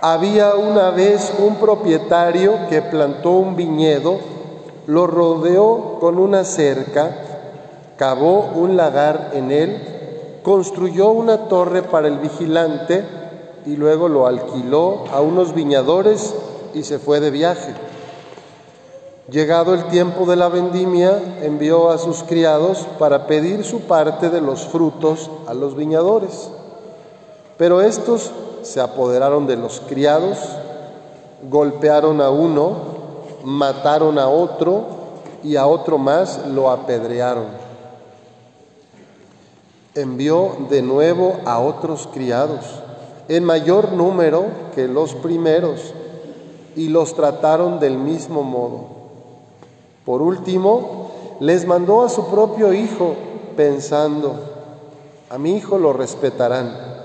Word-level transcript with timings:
Había 0.00 0.54
una 0.56 0.90
vez 0.90 1.32
un 1.38 1.56
propietario 1.56 2.68
que 2.68 2.82
plantó 2.82 3.30
un 3.30 3.56
viñedo, 3.56 4.18
lo 4.86 5.06
rodeó 5.06 5.98
con 6.00 6.18
una 6.18 6.44
cerca, 6.44 7.16
cavó 7.96 8.50
un 8.54 8.76
lagar 8.76 9.30
en 9.32 9.50
él, 9.50 10.40
construyó 10.42 11.10
una 11.10 11.48
torre 11.48 11.82
para 11.82 12.08
el 12.08 12.18
vigilante 12.18 13.04
y 13.64 13.76
luego 13.76 14.08
lo 14.08 14.26
alquiló 14.26 15.04
a 15.12 15.20
unos 15.22 15.54
viñadores 15.54 16.34
y 16.74 16.84
se 16.84 16.98
fue 16.98 17.20
de 17.20 17.30
viaje. 17.30 17.74
Llegado 19.30 19.74
el 19.74 19.86
tiempo 19.86 20.26
de 20.26 20.36
la 20.36 20.48
vendimia, 20.48 21.20
envió 21.42 21.90
a 21.90 21.98
sus 21.98 22.22
criados 22.22 22.86
para 22.98 23.26
pedir 23.26 23.64
su 23.64 23.80
parte 23.80 24.30
de 24.30 24.40
los 24.40 24.66
frutos 24.66 25.30
a 25.48 25.54
los 25.54 25.74
viñadores. 25.74 26.50
Pero 27.56 27.80
estos 27.80 28.30
se 28.66 28.80
apoderaron 28.80 29.46
de 29.46 29.56
los 29.56 29.80
criados, 29.80 30.38
golpearon 31.48 32.20
a 32.20 32.30
uno, 32.30 32.76
mataron 33.44 34.18
a 34.18 34.28
otro 34.28 34.84
y 35.42 35.56
a 35.56 35.66
otro 35.66 35.98
más 35.98 36.46
lo 36.48 36.70
apedrearon. 36.70 37.46
Envió 39.94 40.56
de 40.68 40.82
nuevo 40.82 41.36
a 41.44 41.60
otros 41.60 42.08
criados, 42.12 42.64
en 43.28 43.44
mayor 43.44 43.92
número 43.92 44.46
que 44.74 44.88
los 44.88 45.14
primeros, 45.14 45.94
y 46.74 46.88
los 46.88 47.14
trataron 47.14 47.80
del 47.80 47.96
mismo 47.96 48.42
modo. 48.42 48.84
Por 50.04 50.20
último, 50.20 51.10
les 51.40 51.66
mandó 51.66 52.02
a 52.02 52.08
su 52.08 52.26
propio 52.26 52.72
hijo 52.72 53.14
pensando, 53.56 54.34
a 55.30 55.38
mi 55.38 55.56
hijo 55.56 55.78
lo 55.78 55.92
respetarán. 55.92 56.95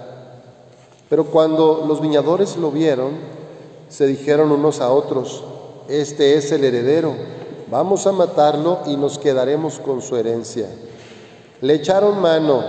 Pero 1.12 1.26
cuando 1.26 1.84
los 1.86 2.00
viñadores 2.00 2.56
lo 2.56 2.72
vieron, 2.72 3.12
se 3.90 4.08
dijeron 4.08 4.50
unos 4.50 4.80
a 4.80 4.94
otros, 4.94 5.44
este 5.90 6.36
es 6.36 6.54
el 6.54 6.64
heredero, 6.64 7.14
vamos 7.70 8.08
a 8.08 8.14
matarlo 8.14 8.80
y 8.86 8.96
nos 8.96 9.20
quedaremos 9.20 9.80
con 9.80 10.02
su 10.02 10.16
herencia. 10.16 10.68
Le 11.60 11.74
echaron 11.74 12.22
mano, 12.22 12.64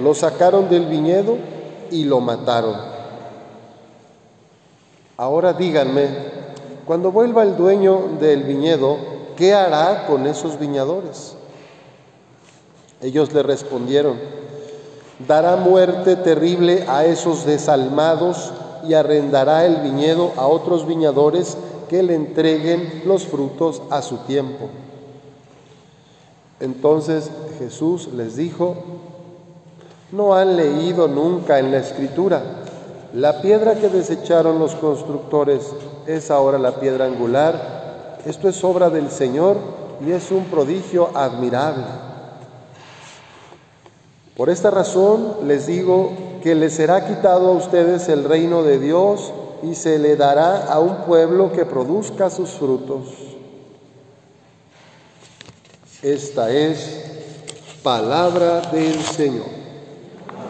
lo 0.00 0.14
sacaron 0.14 0.68
del 0.68 0.86
viñedo 0.86 1.38
y 1.90 2.04
lo 2.04 2.20
mataron. 2.20 2.76
Ahora 5.16 5.52
díganme, 5.52 6.06
cuando 6.86 7.10
vuelva 7.10 7.42
el 7.42 7.56
dueño 7.56 8.10
del 8.20 8.44
viñedo, 8.44 8.96
¿qué 9.36 9.54
hará 9.54 10.06
con 10.06 10.28
esos 10.28 10.56
viñadores? 10.60 11.34
Ellos 13.02 13.32
le 13.32 13.42
respondieron, 13.42 14.20
dará 15.26 15.56
muerte 15.56 16.16
terrible 16.16 16.84
a 16.88 17.04
esos 17.04 17.44
desalmados 17.44 18.52
y 18.86 18.94
arrendará 18.94 19.66
el 19.66 19.76
viñedo 19.76 20.32
a 20.36 20.46
otros 20.46 20.86
viñadores 20.86 21.56
que 21.88 22.02
le 22.02 22.14
entreguen 22.14 23.02
los 23.06 23.26
frutos 23.26 23.82
a 23.90 24.02
su 24.02 24.18
tiempo. 24.18 24.68
Entonces 26.60 27.30
Jesús 27.58 28.08
les 28.14 28.36
dijo, 28.36 28.76
no 30.12 30.34
han 30.34 30.56
leído 30.56 31.08
nunca 31.08 31.58
en 31.58 31.70
la 31.70 31.78
escritura, 31.78 32.42
la 33.14 33.40
piedra 33.40 33.74
que 33.76 33.88
desecharon 33.88 34.58
los 34.58 34.74
constructores 34.74 35.72
es 36.06 36.30
ahora 36.30 36.58
la 36.58 36.78
piedra 36.78 37.06
angular 37.06 37.78
esto 38.28 38.48
es 38.48 38.62
obra 38.64 38.90
del 38.90 39.10
Señor 39.10 39.56
y 40.06 40.10
es 40.10 40.30
un 40.30 40.44
prodigio 40.44 41.10
admirable. 41.14 41.84
Por 44.38 44.50
esta 44.50 44.70
razón 44.70 45.48
les 45.48 45.66
digo 45.66 46.12
que 46.44 46.54
les 46.54 46.72
será 46.72 47.08
quitado 47.08 47.48
a 47.48 47.54
ustedes 47.54 48.08
el 48.08 48.22
reino 48.22 48.62
de 48.62 48.78
Dios 48.78 49.32
y 49.64 49.74
se 49.74 49.98
le 49.98 50.14
dará 50.14 50.66
a 50.66 50.78
un 50.78 50.98
pueblo 51.06 51.50
que 51.50 51.66
produzca 51.66 52.30
sus 52.30 52.50
frutos. 52.50 53.08
Esta 56.02 56.52
es 56.52 57.02
palabra 57.82 58.60
del 58.70 59.02
Señor. 59.02 59.46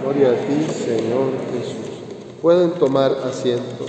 Gloria 0.03 0.33
a 0.33 0.35
ti, 0.35 0.67
Señor 0.71 1.33
Jesús. 1.51 2.03
Pueden 2.43 2.73
tomar 2.73 3.11
asiento. 3.25 3.87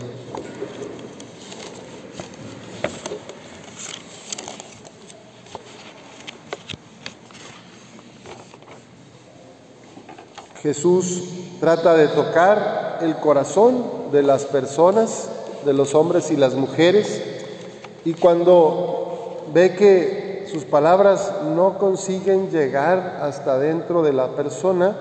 Jesús 10.62 11.24
trata 11.62 11.94
de 11.96 12.10
tocar 12.10 13.00
el 13.02 13.16
corazón 13.16 13.82
de 14.12 14.24
las 14.24 14.44
personas, 14.44 15.30
de 15.64 15.74
los 15.74 15.96
hombres 15.96 16.32
y 16.32 16.36
las 16.36 16.54
mujeres, 16.56 17.22
y 18.04 18.14
cuando 18.14 19.46
ve 19.54 19.76
que 19.76 20.48
sus 20.52 20.66
palabras 20.66 21.32
no 21.56 21.78
consiguen 21.78 22.50
llegar 22.50 23.20
hasta 23.22 23.58
dentro 23.58 24.02
de 24.02 24.12
la 24.12 24.36
persona, 24.36 24.98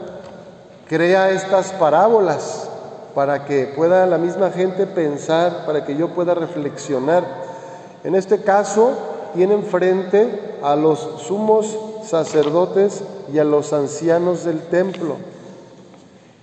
crea 0.87 1.31
estas 1.31 1.73
parábolas 1.73 2.69
para 3.17 3.45
que 3.45 3.67
pueda 3.67 4.07
la 4.07 4.19
misma 4.19 4.51
gente 4.51 4.87
pensar, 4.87 5.67
para 5.67 5.85
que 5.85 5.97
yo 5.97 6.11
pueda 6.11 6.35
reflexionar. 6.35 7.25
En 8.05 8.15
este 8.15 8.43
caso, 8.43 8.93
tienen 9.35 9.65
frente 9.65 10.57
a 10.63 10.77
los 10.77 11.01
sumos 11.27 11.77
sacerdotes 12.05 13.03
y 13.33 13.39
a 13.41 13.45
los 13.45 13.73
ancianos 13.73 14.45
del 14.45 14.61
templo 14.61 15.17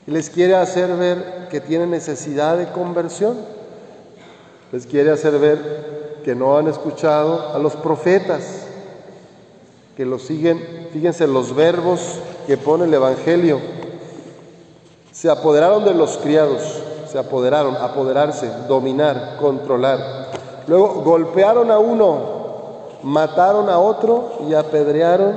les 0.07 0.29
quiere 0.29 0.55
hacer 0.55 0.95
ver 0.95 1.47
que 1.49 1.59
tienen 1.59 1.91
necesidad 1.91 2.57
de 2.57 2.67
conversión. 2.71 3.37
Les 4.71 4.85
quiere 4.85 5.11
hacer 5.11 5.39
ver 5.39 6.21
que 6.23 6.35
no 6.35 6.57
han 6.57 6.67
escuchado 6.67 7.53
a 7.53 7.59
los 7.59 7.75
profetas, 7.75 8.67
que 9.95 10.05
los 10.05 10.23
siguen, 10.23 10.89
fíjense 10.91 11.27
los 11.27 11.55
verbos 11.55 12.19
que 12.45 12.57
pone 12.57 12.85
el 12.85 12.93
Evangelio. 12.93 13.59
Se 15.11 15.29
apoderaron 15.29 15.85
de 15.85 15.93
los 15.93 16.17
criados, 16.17 16.61
se 17.09 17.17
apoderaron, 17.17 17.75
apoderarse, 17.77 18.49
dominar, 18.67 19.37
controlar. 19.39 20.29
Luego 20.67 21.01
golpearon 21.03 21.71
a 21.71 21.79
uno, 21.79 22.19
mataron 23.03 23.69
a 23.69 23.79
otro 23.79 24.39
y 24.47 24.53
apedrearon 24.53 25.35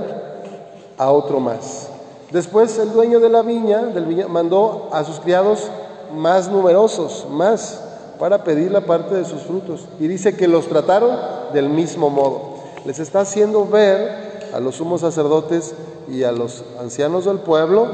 a 0.99 1.11
otro 1.11 1.39
más. 1.39 1.88
Después 2.31 2.79
el 2.79 2.93
dueño 2.93 3.21
de 3.21 3.31
la 3.31 3.43
viña, 3.43 3.79
del 3.87 4.29
mandó 4.29 4.91
a 4.93 5.03
sus 5.03 5.19
criados 5.21 5.71
más 6.15 6.51
numerosos, 6.51 7.27
más, 7.31 7.83
para 8.19 8.45
pedir 8.45 8.71
la 8.71 8.83
parte 8.83 9.15
de 9.15 9.25
sus 9.25 9.43
frutos. 9.43 9.87
Y 9.99 10.09
dice 10.09 10.37
que 10.37 10.47
los 10.47 10.69
trataron 10.69 11.17
del 11.55 11.71
mismo 11.71 12.11
modo. 12.11 12.59
Les 12.85 12.99
está 12.99 13.21
haciendo 13.21 13.67
ver 13.67 14.51
a 14.53 14.61
los 14.61 14.77
sumos 14.77 15.01
sacerdotes 15.01 15.75
y 16.09 16.25
a 16.25 16.33
los 16.33 16.65
ancianos 16.81 17.25
del 17.25 17.39
pueblo 17.39 17.87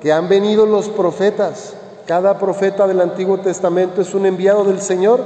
que 0.00 0.12
han 0.12 0.28
venido 0.28 0.66
los 0.66 0.88
profetas. 0.88 1.74
Cada 2.06 2.38
profeta 2.38 2.86
del 2.86 3.00
Antiguo 3.00 3.38
Testamento 3.38 4.02
es 4.02 4.14
un 4.14 4.26
enviado 4.26 4.64
del 4.64 4.80
Señor 4.80 5.24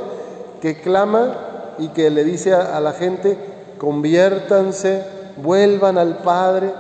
que 0.63 0.81
clama 0.81 1.75
y 1.79 1.89
que 1.89 2.09
le 2.11 2.25
dice 2.25 2.55
a 2.55 2.81
la 2.81 2.93
gente, 2.93 3.37
conviértanse, 3.79 5.05
vuelvan 5.43 5.99
al 5.99 6.19
Padre, 6.19 6.73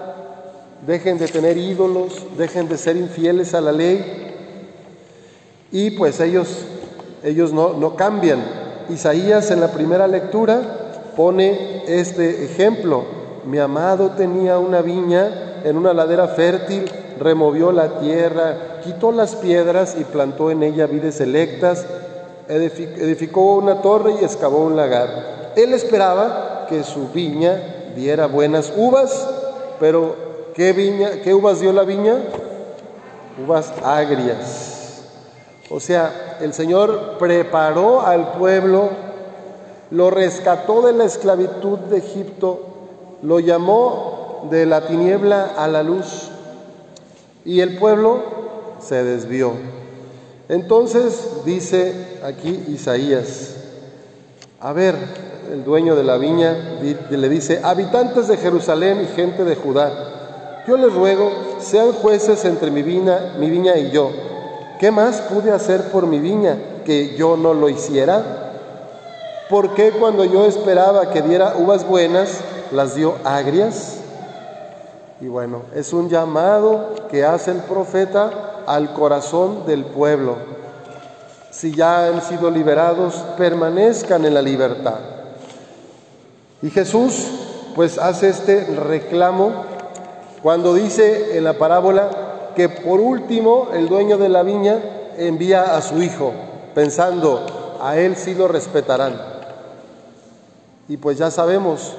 dejen 0.87 1.19
de 1.19 1.29
tener 1.29 1.57
ídolos, 1.57 2.27
dejen 2.37 2.69
de 2.69 2.79
ser 2.79 2.97
infieles 2.97 3.55
a 3.55 3.61
la 3.61 3.73
ley. 3.73 4.35
Y 5.71 5.91
pues 5.93 6.21
ellos, 6.21 6.49
ellos 7.23 7.53
no, 7.53 7.75
no 7.75 7.97
cambian. 7.97 8.43
Isaías 8.89 9.51
en 9.51 9.61
la 9.61 9.69
primera 9.69 10.07
lectura 10.07 11.13
pone 11.17 11.85
este 11.87 12.45
ejemplo. 12.45 13.05
Mi 13.45 13.59
amado 13.59 14.11
tenía 14.11 14.59
una 14.59 14.83
viña 14.83 15.63
en 15.65 15.77
una 15.77 15.93
ladera 15.93 16.29
fértil, 16.29 16.85
removió 17.19 17.73
la 17.73 17.99
tierra, 17.99 18.81
quitó 18.85 19.13
las 19.13 19.35
piedras 19.37 19.97
y 19.99 20.05
plantó 20.05 20.51
en 20.51 20.63
ella 20.63 20.87
vides 20.87 21.17
selectas, 21.17 21.85
edificó 22.49 23.57
una 23.57 23.83
torre 23.83 24.15
y 24.21 24.25
excavó 24.25 24.65
un 24.65 24.77
lagar. 24.77 25.53
Él 25.57 25.75
esperaba 25.75 26.67
que 26.69 26.85
su 26.85 27.09
viña 27.09 27.93
diera 27.97 28.27
buenas 28.27 28.73
uvas, 28.77 29.27
pero 29.81 30.28
¿Qué, 30.59 30.73
viña, 30.73 31.23
¿Qué 31.23 31.33
uvas 31.33 31.61
dio 31.61 31.73
la 31.73 31.85
viña? 31.85 32.17
Uvas 33.47 33.73
agrias. 33.85 35.05
O 35.71 35.79
sea, 35.79 36.37
el 36.41 36.53
Señor 36.53 37.17
preparó 37.17 38.01
al 38.01 38.33
pueblo, 38.33 38.89
lo 39.93 40.11
rescató 40.11 40.83
de 40.83 40.95
la 40.95 41.05
esclavitud 41.05 41.79
de 41.79 41.99
Egipto, 41.99 42.59
lo 43.23 43.39
llamó 43.39 44.49
de 44.51 44.67
la 44.67 44.89
tiniebla 44.89 45.53
a 45.57 45.69
la 45.69 45.85
luz 45.85 46.29
y 47.45 47.61
el 47.61 47.79
pueblo 47.79 48.19
se 48.81 49.05
desvió. 49.05 49.53
Entonces 50.49 51.45
dice 51.45 52.19
aquí 52.25 52.65
Isaías, 52.67 53.59
a 54.59 54.73
ver, 54.73 54.97
el 55.53 55.63
dueño 55.63 55.95
de 55.95 56.03
la 56.03 56.17
viña 56.17 56.81
le 57.11 57.29
dice, 57.29 57.61
habitantes 57.63 58.27
de 58.27 58.39
Jerusalén 58.39 59.03
y 59.03 59.15
gente 59.15 59.45
de 59.45 59.55
Judá, 59.55 60.18
yo 60.69 60.77
les 60.77 60.93
ruego, 60.93 61.33
sean 61.61 61.93
jueces 61.93 62.45
entre 62.45 62.71
mi 62.71 62.83
viña, 62.83 63.33
mi 63.39 63.49
viña 63.49 63.79
y 63.79 63.91
yo. 63.91 64.11
¿Qué 64.79 64.91
más 64.91 65.23
pude 65.23 65.51
hacer 65.51 65.91
por 65.91 66.07
mi 66.07 66.19
viña 66.19 66.59
que 66.85 67.17
yo 67.17 67.39
no 67.39 67.55
lo 67.55 67.71
hiciera? 67.71 68.53
¿Por 69.49 69.73
qué 69.73 69.93
cuando 69.93 70.27
yo 70.27 70.45
esperaba 70.45 71.09
que 71.11 71.23
diera 71.23 71.55
uvas 71.57 71.87
buenas, 71.87 72.41
las 72.71 72.95
dio 72.95 73.15
agrias? 73.25 73.97
Y 75.23 75.29
bueno, 75.29 75.63
es 75.75 75.95
un 75.95 76.11
llamado 76.11 76.95
que 77.11 77.25
hace 77.25 77.53
el 77.53 77.63
profeta 77.63 78.63
al 78.67 78.93
corazón 78.93 79.65
del 79.65 79.87
pueblo. 79.87 80.37
Si 81.51 81.75
ya 81.75 82.09
han 82.09 82.21
sido 82.21 82.51
liberados, 82.51 83.15
permanezcan 83.39 84.27
en 84.27 84.35
la 84.35 84.43
libertad. 84.43 84.99
Y 86.61 86.69
Jesús 86.69 87.27
pues 87.75 87.97
hace 87.97 88.29
este 88.29 88.65
reclamo 88.65 89.68
cuando 90.43 90.75
dice 90.75 91.37
en 91.37 91.45
la 91.45 91.55
parábola 91.55 92.53
que 92.55 92.69
por 92.69 93.01
último 93.01 93.69
el 93.73 93.89
dueño 93.89 94.19
de 94.19 94.29
la 94.29 94.43
viña 94.43 94.79
envía 95.17 95.77
a 95.77 95.83
su 95.83 96.03
hijo, 96.03 96.33
pensando, 96.75 97.79
a 97.81 97.99
él 97.99 98.17
sí 98.17 98.35
lo 98.35 98.49
respetarán. 98.49 99.21
Y 100.89 100.97
pues 100.97 101.19
ya 101.19 101.31
sabemos 101.31 101.93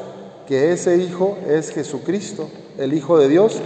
que 0.47 0.71
ese 0.71 0.97
hijo 0.97 1.37
es 1.47 1.71
Jesucristo, 1.71 2.49
el 2.77 2.93
Hijo 2.93 3.19
de 3.19 3.27
Dios 3.27 3.57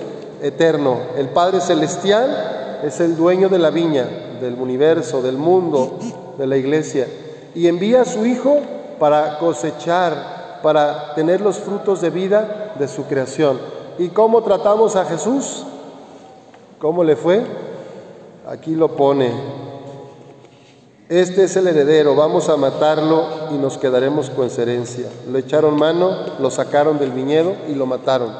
eterno. 0.42 0.98
El 1.18 1.30
Padre 1.30 1.62
Celestial 1.62 2.81
es 2.84 3.00
el 3.00 3.16
dueño 3.16 3.48
de 3.48 3.60
la 3.60 3.70
viña, 3.70 4.06
del 4.42 4.56
universo, 4.56 5.22
del 5.22 5.38
mundo, 5.38 5.98
de 6.38 6.46
la 6.46 6.58
iglesia. 6.58 7.08
Y 7.56 7.68
envía 7.68 8.02
a 8.02 8.06
su 8.06 8.25
Hijo 8.25 8.60
para 9.00 9.38
cosechar, 9.38 10.60
para 10.62 11.14
tener 11.16 11.40
los 11.40 11.58
frutos 11.58 12.02
de 12.02 12.10
vida 12.10 12.74
de 12.78 12.88
su 12.88 13.06
creación. 13.06 13.60
¿Y 13.98 14.10
cómo 14.10 14.42
tratamos 14.42 14.95
a 14.95 15.06
Jesús? 15.06 15.63
¿Cómo 16.80 17.04
le 17.04 17.16
fue? 17.16 17.44
Aquí 18.48 18.75
lo 18.75 18.95
pone. 18.95 19.31
Este 21.10 21.44
es 21.44 21.56
el 21.57 21.68
heredero, 21.68 22.16
vamos 22.16 22.50
a 22.50 22.57
matarlo 22.57 23.25
y 23.51 23.56
nos 23.56 23.78
quedaremos 23.78 24.30
con 24.30 24.50
su 24.50 24.62
herencia. 24.62 25.07
Lo 25.31 25.38
echaron 25.38 25.78
mano, 25.78 26.18
lo 26.40 26.50
sacaron 26.50 26.98
del 26.98 27.12
viñedo 27.12 27.54
y 27.69 27.75
lo 27.75 27.86
mataron. 27.86 28.34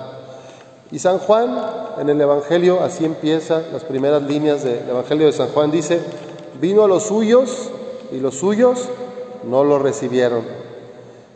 Y 0.92 1.00
San 1.00 1.20
Juan, 1.20 1.56
en 2.00 2.10
el 2.10 2.20
Evangelio, 2.20 2.82
así 2.82 3.06
empieza 3.06 3.62
las 3.72 3.84
primeras 3.84 4.24
líneas 4.24 4.64
del 4.64 4.90
Evangelio 4.90 5.28
de 5.28 5.34
San 5.34 5.50
Juan, 5.50 5.72
dice, 5.72 6.02
vino 6.60 6.84
a 6.84 6.88
los 6.88 7.04
suyos 7.04 7.70
y 8.12 8.20
los 8.20 8.36
suyos 8.36 8.90
no 9.44 9.64
lo 9.64 9.78
recibieron. 9.80 10.63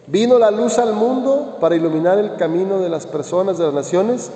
Vino 0.10 0.40
la 0.40 0.52
luz 0.52 0.80
al 0.80 0.94
mundo 0.94 1.58
para 1.60 1.76
iluminar 1.76 2.18
el 2.18 2.38
camino 2.38 2.80
de 2.80 2.88
las 2.88 3.06
personas 3.06 3.58
de 3.58 3.66
las 3.66 3.74
naciones 3.74 4.32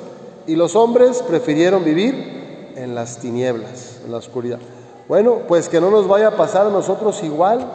y 0.46 0.58
los 0.58 0.76
hombres 0.76 1.24
prefirieron 1.24 1.86
vivir 1.86 2.74
en 2.76 2.94
las 2.94 3.20
tinieblas, 3.20 4.02
en 4.04 4.12
la 4.12 4.18
oscuridad. 4.18 4.60
Bueno, 5.08 5.40
pues 5.48 5.70
que 5.70 5.80
no 5.80 5.90
nos 5.90 6.10
vaya 6.10 6.28
a 6.28 6.38
pasar 6.38 6.68
a 6.68 6.72
nosotros 6.72 7.24
igual, 7.24 7.66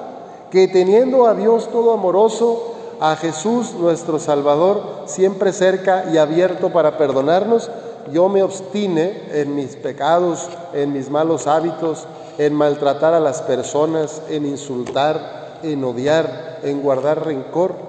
que 0.51 0.69
teniendo 0.69 1.27
a 1.27 1.33
Dios 1.33 1.71
todo 1.71 1.95
amoroso, 1.95 2.75
a 3.01 3.17
Jesús 3.17 3.73
nuestro 3.73 4.19
Salvador 4.19 4.83
siempre 5.07 5.55
cerca 5.55 6.05
y 6.13 6.19
abierto 6.19 6.71
para 6.71 6.99
perdonarnos, 6.99 7.71
yo 8.13 8.29
me 8.29 8.43
obstine 8.43 9.23
en 9.33 9.55
mis 9.55 9.75
pecados, 9.75 10.49
en 10.75 10.93
mis 10.93 11.09
malos 11.09 11.47
hábitos, 11.47 12.07
en 12.37 12.53
maltratar 12.53 13.15
a 13.15 13.21
las 13.21 13.41
personas, 13.41 14.21
en 14.29 14.45
insultar, 14.45 15.59
en 15.63 15.83
odiar, 15.83 16.61
en 16.63 16.83
guardar 16.83 17.25
rencor. 17.25 17.86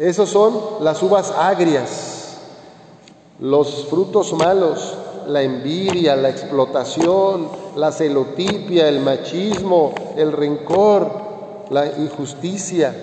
Esos 0.00 0.30
son 0.30 0.58
las 0.80 1.02
uvas 1.02 1.30
agrias, 1.30 2.38
los 3.38 3.86
frutos 3.90 4.32
malos, 4.32 4.96
la 5.26 5.42
envidia, 5.42 6.16
la 6.16 6.30
explotación, 6.30 7.48
la 7.76 7.92
celotipia, 7.92 8.88
el 8.88 9.00
machismo, 9.00 9.92
el 10.16 10.32
rencor, 10.32 11.10
la 11.68 11.98
injusticia. 11.98 12.94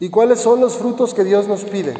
¿Y 0.00 0.08
cuáles 0.08 0.40
son 0.40 0.60
los 0.60 0.74
frutos 0.74 1.14
que 1.14 1.22
Dios 1.22 1.46
nos 1.46 1.62
pide? 1.62 1.94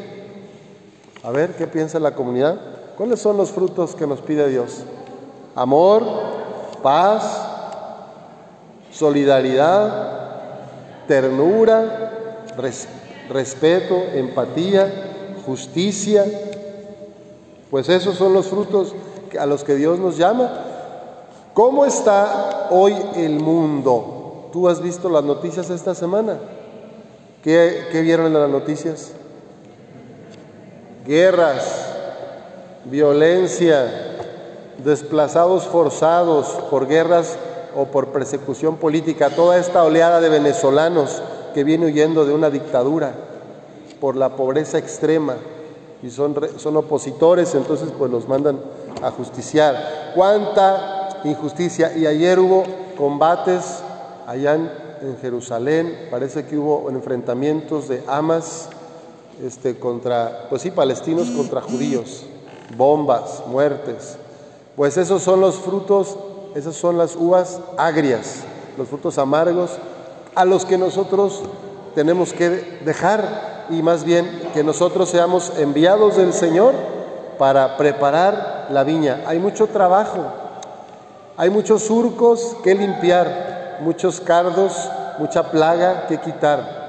A 1.23 1.31
ver, 1.31 1.55
¿qué 1.55 1.69
piensa 1.69 2.01
la 2.01 2.17
comunidad? 2.17 2.61
¿Cuáles 2.97 3.21
son 3.21 3.37
los 3.37 3.53
frutos 3.53 3.95
que 3.95 4.05
nos 4.05 4.21
pide 4.21 4.49
Dios? 4.49 4.79
Amor, 5.55 6.03
paz, 6.83 7.41
solidaridad, 8.91 10.09
ternura, 11.07 12.43
respeto, 12.57 13.00
empatía, 14.15 15.37
justicia, 15.47 16.25
pues 17.71 17.89
esos 17.89 18.17
son 18.17 18.33
los 18.33 18.49
frutos 18.49 18.95
a 19.39 19.47
los 19.47 19.65
que 19.65 19.77
Dios 19.77 19.99
nos 19.99 20.17
llama. 20.17 20.51
¿Cómo 21.55 21.85
está 21.85 22.69
hoy 22.71 22.95
el 23.17 23.39
mundo? 23.39 24.49
¿Tú 24.53 24.69
has 24.69 24.83
visto 24.83 25.09
las 25.09 25.25
noticias 25.25 25.71
esta 25.71 25.95
semana? 25.95 26.39
¿Qué, 27.43 27.87
vieron 28.03 28.27
en 28.27 28.35
las 28.35 28.51
noticias? 28.51 29.13
Guerras, 31.07 31.95
violencia, 32.85 34.17
desplazados 34.79 35.65
forzados 35.65 36.47
por 36.71 36.87
guerras 36.87 37.37
o 37.77 37.87
por 37.87 38.09
persecución 38.09 38.77
política, 38.77 39.31
toda 39.31 39.59
esta 39.59 39.85
oleada 39.85 40.21
de 40.21 40.29
venezolanos 40.29 41.23
que 41.53 41.65
viene 41.65 41.87
huyendo 41.87 42.25
de 42.25 42.35
una 42.35 42.51
dictadura 42.51 43.15
por 44.01 44.17
la 44.17 44.37
pobreza 44.37 44.79
extrema, 44.79 45.37
y 46.03 46.11
son, 46.11 46.35
son 46.57 46.77
opositores, 46.77 47.55
entonces 47.55 47.91
pues 47.97 48.11
los 48.11 48.27
mandan 48.27 48.59
a 49.03 49.11
justiciar. 49.11 50.13
¿Cuánta 50.15 51.21
injusticia? 51.25 51.97
Y 51.97 52.07
ayer 52.07 52.39
hubo 52.39 52.65
combates 52.97 53.83
allá 54.27 54.55
en, 54.55 54.91
Jerusalén, 55.23 56.09
parece 56.11 56.45
que 56.45 56.59
hubo 56.59 56.91
enfrentamientos 56.91 57.89
de 57.89 58.03
amas 58.07 58.69
este, 59.43 59.79
contra, 59.79 60.47
pues 60.51 60.61
sí, 60.61 60.71
palestinos 60.71 61.31
contra 61.31 61.63
judíos, 61.63 62.27
bombas, 62.77 63.43
muertes. 63.47 64.19
Pues 64.77 64.99
esos 64.99 65.23
son 65.23 65.41
los 65.41 65.55
frutos, 65.55 66.19
esas 66.55 66.77
son 66.77 66.99
las 66.99 67.17
uvas 67.17 67.61
agrias, 67.79 68.41
los 68.77 68.89
frutos 68.89 69.17
amargos 69.17 69.71
a 70.35 70.45
los 70.45 70.65
que 70.65 70.79
nosotros 70.79 71.43
tenemos 71.95 72.33
que 72.33 72.81
dejar 72.85 73.67
y 73.71 73.83
más 73.83 74.05
bien 74.05 74.51
que 74.53 74.65
nosotros 74.65 75.09
seamos 75.09 75.53
enviados 75.59 76.17
del 76.17 76.33
Señor 76.33 76.75
para 77.39 77.77
preparar 77.77 78.67
la 78.71 78.85
viña. 78.85 79.23
Hay 79.27 79.39
mucho 79.39 79.67
trabajo, 79.69 80.25
hay 81.37 81.51
muchos 81.51 81.83
surcos 81.83 82.57
que 82.63 82.75
limpiar, 82.75 83.79
muchos 83.81 84.21
cardos, 84.21 84.91
mucha 85.19 85.51
plaga 85.51 86.07
que 86.07 86.19
quitar. 86.19 86.81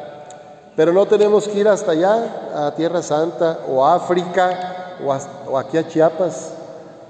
Pero 0.75 0.93
no 0.93 1.05
tenemos 1.05 1.47
que 1.47 1.59
ir 1.59 1.67
hasta 1.67 1.91
allá, 1.91 2.47
a 2.55 2.75
Tierra 2.75 3.01
Santa 3.01 3.59
o 3.69 3.85
África 3.85 4.97
o, 5.05 5.51
o 5.51 5.57
aquí 5.57 5.77
a 5.77 5.87
Chiapas. 5.87 6.53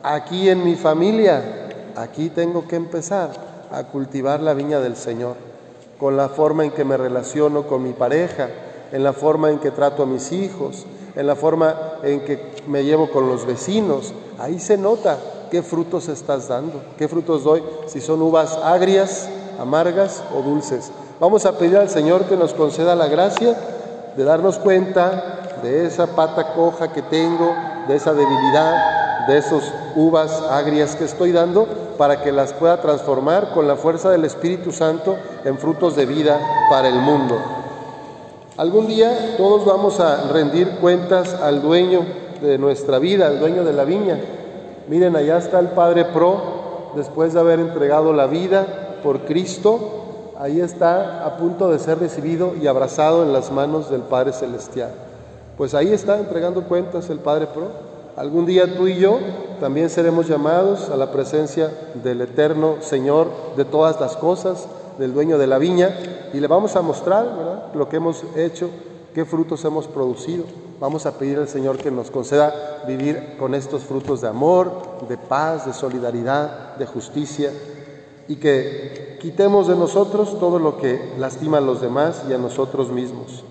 Aquí 0.04 0.50
en 0.50 0.64
mi 0.64 0.76
familia, 0.76 1.42
aquí 1.96 2.30
tengo 2.30 2.68
que 2.68 2.76
empezar 2.76 3.30
a 3.72 3.84
cultivar 3.84 4.40
la 4.42 4.54
viña 4.54 4.80
del 4.80 4.96
Señor, 4.96 5.36
con 6.02 6.18
la 6.18 6.30
forma 6.30 6.66
en 6.66 6.72
que 6.72 6.84
me 6.84 6.98
relaciono 6.98 7.68
con 7.68 7.84
mi 7.84 7.94
pareja, 7.94 8.50
en 8.92 9.04
la 9.04 9.14
forma 9.14 9.52
en 9.52 9.60
que 9.60 9.70
trato 9.70 10.02
a 10.02 10.08
mis 10.08 10.32
hijos, 10.32 10.88
en 11.16 11.28
la 11.28 11.36
forma 11.36 11.76
en 12.02 12.22
que 12.22 12.54
me 12.66 12.84
llevo 12.84 13.12
con 13.12 13.28
los 13.28 13.46
vecinos. 13.46 14.12
Ahí 14.40 14.60
se 14.60 14.80
nota 14.80 15.20
qué 15.52 15.62
frutos 15.62 16.10
estás 16.10 16.48
dando, 16.48 16.82
qué 16.98 17.08
frutos 17.08 17.44
doy, 17.44 17.62
si 17.86 18.02
son 18.02 18.20
uvas 18.24 18.58
agrias, 18.64 19.30
amargas 19.60 20.24
o 20.36 20.42
dulces. 20.42 20.92
Vamos 21.20 21.46
a 21.46 21.60
pedir 21.60 21.78
al 21.78 21.90
Señor 21.90 22.26
que 22.26 22.36
nos 22.36 22.56
conceda 22.56 22.96
la 22.96 23.08
gracia 23.08 23.56
de 24.18 24.24
darnos 24.24 24.58
cuenta 24.58 25.60
de 25.62 25.86
esa 25.86 26.16
pata 26.16 26.56
coja 26.56 26.92
que 26.92 27.04
tengo, 27.04 27.54
de 27.88 27.96
esa 27.96 28.14
debilidad, 28.16 29.28
de 29.28 29.38
esas 29.38 29.72
uvas 29.96 30.32
agrias 30.50 30.96
que 30.96 31.04
estoy 31.04 31.32
dando, 31.32 31.68
para 32.02 32.24
que 32.24 32.32
las 32.32 32.54
pueda 32.54 32.82
transformar 32.82 33.52
con 33.54 33.68
la 33.68 33.76
fuerza 33.76 34.10
del 34.10 34.26
Espíritu 34.26 34.72
Santo 34.72 35.18
en 35.46 35.60
frutos 35.60 35.96
de 35.96 36.08
vida 36.08 36.40
para 36.68 36.88
el 36.88 36.96
mundo. 36.96 37.38
Algún 38.58 38.88
día 38.88 39.36
todos 39.38 39.66
vamos 39.66 40.00
a 40.00 40.32
rendir 40.32 40.80
cuentas 40.82 41.36
al 41.36 41.62
dueño 41.62 42.04
de 42.42 42.58
nuestra 42.58 42.98
vida, 42.98 43.28
al 43.28 43.40
dueño 43.40 43.64
de 43.64 43.74
la 43.74 43.84
viña. 43.86 44.20
Miren, 44.88 45.16
allá 45.16 45.38
está 45.38 45.60
el 45.60 45.68
Padre 45.68 46.06
Pro, 46.06 46.92
después 46.96 47.36
de 47.36 47.40
haber 47.40 47.60
entregado 47.60 48.14
la 48.14 48.26
vida 48.26 48.66
por 49.04 49.20
Cristo, 49.26 50.34
ahí 50.40 50.60
está 50.60 51.24
a 51.24 51.38
punto 51.38 51.70
de 51.70 51.78
ser 51.78 52.00
recibido 52.00 52.56
y 52.60 52.66
abrazado 52.66 53.22
en 53.22 53.32
las 53.32 53.52
manos 53.52 53.92
del 53.92 54.02
Padre 54.02 54.34
Celestial. 54.34 54.90
Pues 55.56 55.76
ahí 55.76 55.94
está 55.94 56.18
entregando 56.18 56.64
cuentas 56.64 57.12
el 57.12 57.20
Padre 57.20 57.46
Pro. 57.46 57.91
Algún 58.16 58.46
día 58.46 58.76
tú 58.76 58.88
y 58.88 58.98
yo 58.98 59.20
también 59.60 59.90
seremos 59.90 60.28
llamados 60.28 60.90
a 60.90 60.98
la 60.98 61.12
presencia 61.12 61.72
del 62.04 62.22
eterno 62.22 62.78
Señor 62.82 63.30
de 63.56 63.64
todas 63.64 64.00
las 64.02 64.18
cosas, 64.18 64.68
del 64.98 65.14
dueño 65.14 65.38
de 65.38 65.48
la 65.48 65.58
viña, 65.58 65.96
y 66.34 66.40
le 66.40 66.48
vamos 66.48 66.76
a 66.76 66.82
mostrar 66.82 67.72
lo 67.74 67.88
que 67.88 67.98
hemos 67.98 68.24
hecho, 68.36 68.70
qué 69.14 69.24
frutos 69.24 69.64
hemos 69.64 69.88
producido. 69.88 70.44
Vamos 70.80 71.06
a 71.06 71.18
pedir 71.18 71.38
al 71.38 71.48
Señor 71.48 71.78
que 71.78 71.92
nos 71.92 72.12
conceda 72.12 72.82
vivir 72.88 73.38
con 73.38 73.56
estos 73.56 73.84
frutos 73.84 74.22
de 74.22 74.28
amor, 74.28 74.72
de 75.08 75.18
paz, 75.18 75.66
de 75.66 75.74
solidaridad, 75.74 76.76
de 76.78 76.86
justicia. 76.86 77.52
y 78.28 78.38
que 78.38 79.18
quitemos 79.22 79.68
de 79.68 79.76
nosotros 79.76 80.40
todo 80.40 80.58
lo 80.58 80.78
que 80.78 81.14
lastima 81.18 81.58
a 81.58 81.62
los 81.62 81.82
demás 81.82 82.24
y 82.30 82.34
a 82.34 82.38
nosotros 82.38 82.90
mismos. 82.90 83.44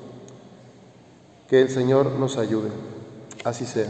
Que 1.49 1.61
el 1.61 1.69
Señor 1.69 2.13
nos 2.13 2.39
ayude. 2.39 2.71
Así 3.45 3.67
sea. 3.67 3.89